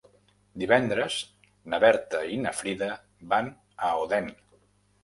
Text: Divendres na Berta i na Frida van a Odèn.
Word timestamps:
Divendres 0.61 1.17
na 1.75 1.81
Berta 1.85 2.23
i 2.37 2.41
na 2.47 2.55
Frida 2.63 2.91
van 3.37 3.55
a 3.91 3.97
Odèn. 4.07 4.35